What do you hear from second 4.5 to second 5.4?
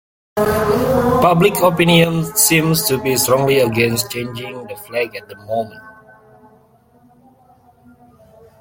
the flag at the